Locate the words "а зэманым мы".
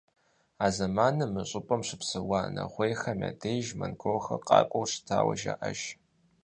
0.65-1.43